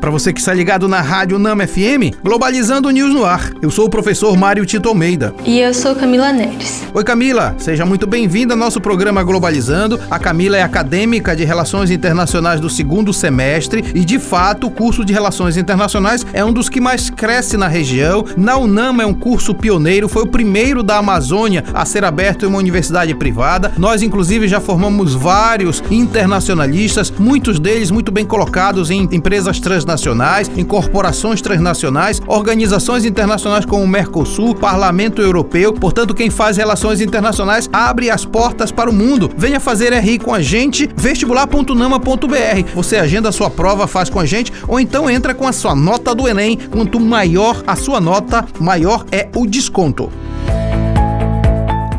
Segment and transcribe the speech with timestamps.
[0.00, 3.50] Para você que está ligado na Rádio Nama FM, Globalizando News no ar.
[3.60, 5.34] Eu sou o professor Mário Tito Almeida.
[5.44, 6.84] E eu sou Camila Neres.
[6.94, 10.00] Oi Camila, seja muito bem-vinda ao nosso programa Globalizando.
[10.08, 15.04] A Camila é acadêmica de Relações Internacionais do segundo semestre e, de fato, o curso
[15.04, 18.24] de Relações Internacionais é um dos que mais cresce na região.
[18.36, 22.48] Na UNAMA é um curso pioneiro, foi o primeiro da Amazônia a ser aberto em
[22.48, 23.72] uma universidade privada.
[23.76, 30.48] Nós, inclusive, já formamos vários internacionalistas, muitos deles muito bem colocados em empresas transnacionais nacionais,
[30.56, 35.72] em corporações transnacionais, organizações internacionais como o Mercosul, Parlamento Europeu.
[35.72, 39.30] Portanto, quem faz relações internacionais abre as portas para o mundo.
[39.36, 42.70] Venha fazer RI com a gente, vestibular.nama.br.
[42.74, 45.74] Você agenda a sua prova, faz com a gente, ou então entra com a sua
[45.74, 46.56] nota do Enem.
[46.70, 50.12] Quanto maior a sua nota, maior é o desconto.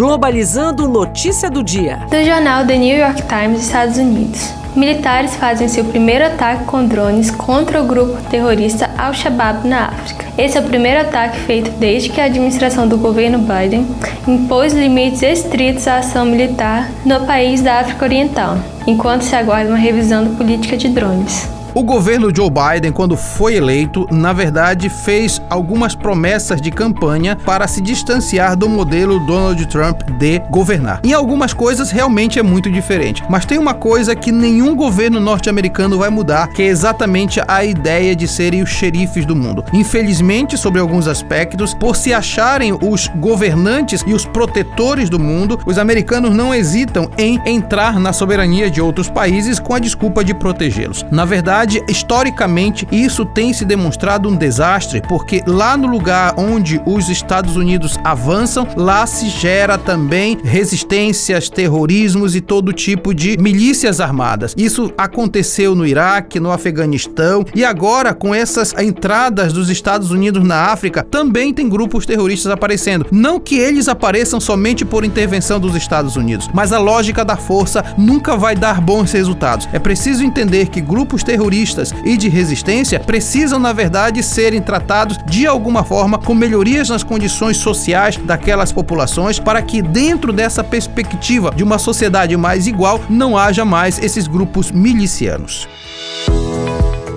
[0.00, 1.98] Globalizando notícia do dia.
[2.08, 4.50] Do jornal The New York Times, Estados Unidos.
[4.74, 10.24] Militares fazem seu primeiro ataque com drones contra o grupo terrorista Al-Shabaab na África.
[10.38, 13.86] Esse é o primeiro ataque feito desde que a administração do governo Biden
[14.26, 19.76] impôs limites estritos à ação militar no país da África Oriental, enquanto se aguarda uma
[19.76, 21.59] revisão da política de drones.
[21.72, 27.68] O governo Joe Biden, quando foi eleito, na verdade fez algumas promessas de campanha para
[27.68, 31.00] se distanciar do modelo Donald Trump de governar.
[31.04, 35.96] Em algumas coisas realmente é muito diferente, mas tem uma coisa que nenhum governo norte-americano
[35.96, 39.64] vai mudar, que é exatamente a ideia de serem os xerifes do mundo.
[39.72, 45.78] Infelizmente, sobre alguns aspectos, por se acharem os governantes e os protetores do mundo, os
[45.78, 51.06] americanos não hesitam em entrar na soberania de outros países com a desculpa de protegê-los.
[51.12, 56.80] Na verdade, verdade, historicamente, isso tem se demonstrado um desastre, porque lá no lugar onde
[56.86, 64.00] os Estados Unidos avançam, lá se gera também resistências, terrorismos e todo tipo de milícias
[64.00, 64.54] armadas.
[64.56, 70.66] Isso aconteceu no Iraque, no Afeganistão e agora com essas entradas dos Estados Unidos na
[70.66, 73.06] África, também tem grupos terroristas aparecendo.
[73.10, 77.84] Não que eles apareçam somente por intervenção dos Estados Unidos, mas a lógica da força
[77.98, 79.68] nunca vai dar bons resultados.
[79.72, 85.18] É preciso entender que grupos terroristas terroristas e de resistência precisam, na verdade, serem tratados
[85.26, 91.52] de alguma forma com melhorias nas condições sociais daquelas populações para que, dentro dessa perspectiva
[91.54, 95.68] de uma sociedade mais igual, não haja mais esses grupos milicianos.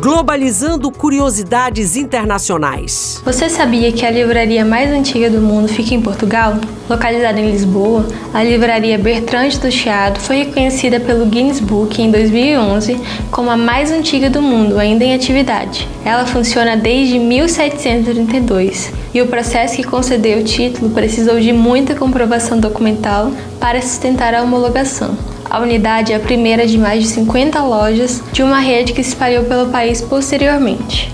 [0.04, 3.22] Globalizando curiosidades internacionais.
[3.24, 6.58] Você sabia que a livraria mais antiga do mundo fica em Portugal?
[6.90, 13.00] Localizada em Lisboa, a livraria Bertrand do Chiado foi reconhecida pelo Guinness Book em 2011
[13.32, 15.88] como a mais antiga do mundo, ainda em atividade.
[16.04, 22.60] Ela funciona desde 1732 e o processo que concedeu o título precisou de muita comprovação
[22.60, 25.18] documental para sustentar a homologação.
[25.54, 29.10] A unidade é a primeira de mais de 50 lojas de uma rede que se
[29.10, 31.14] espalhou pelo país posteriormente.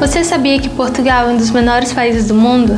[0.00, 2.74] Você sabia que Portugal é um dos menores países do mundo?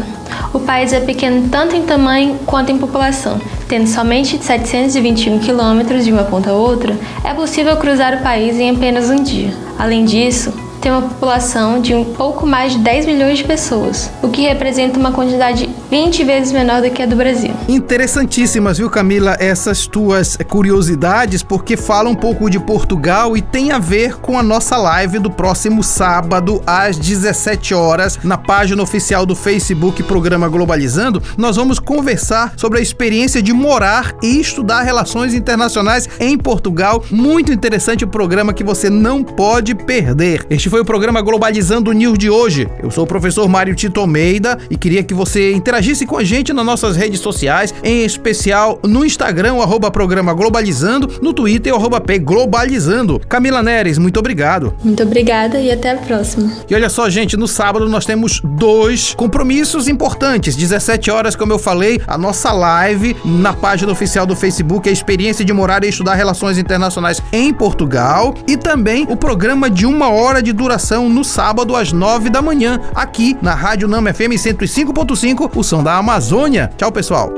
[0.52, 3.40] O país é pequeno tanto em tamanho quanto em população.
[3.68, 8.70] Tendo somente 721 quilômetros de uma ponta a outra, é possível cruzar o país em
[8.70, 9.54] apenas um dia.
[9.78, 14.28] Além disso, tem uma população de um pouco mais de 10 milhões de pessoas, o
[14.28, 17.50] que representa uma quantidade 20 vezes menor do que a do Brasil.
[17.68, 23.78] Interessantíssimas, viu, Camila, essas tuas curiosidades, porque fala um pouco de Portugal e tem a
[23.78, 29.34] ver com a nossa live do próximo sábado, às 17 horas, na página oficial do
[29.34, 31.22] Facebook Programa Globalizando.
[31.36, 37.02] Nós vamos conversar sobre a experiência de morar e estudar relações internacionais em Portugal.
[37.10, 40.46] Muito interessante o programa que você não pode perder.
[40.50, 42.68] Este este foi o programa Globalizando News de hoje.
[42.82, 46.52] Eu sou o professor Mário Tito Almeida e queria que você interagisse com a gente
[46.52, 51.76] nas nossas redes sociais, em especial no Instagram, o arroba programa Globalizando, no Twitter, o
[51.76, 53.18] arroba P Globalizando.
[53.18, 54.74] Camila Neres, muito obrigado.
[54.84, 56.52] Muito obrigada e até a próxima.
[56.68, 60.54] E olha só, gente, no sábado nós temos dois compromissos importantes.
[60.54, 65.44] 17 horas, como eu falei, a nossa live na página oficial do Facebook, a experiência
[65.46, 68.34] de morar e estudar relações internacionais em Portugal.
[68.46, 72.80] E também o programa de uma hora de duração no sábado às 9 da manhã,
[72.94, 76.70] aqui na Rádio Nama FM 105.5, o som da Amazônia.
[76.76, 77.32] Tchau, pessoal.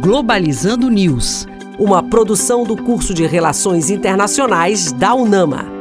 [0.00, 1.48] Globalizando News,
[1.78, 5.75] uma produção do curso de Relações Internacionais da UNAMA.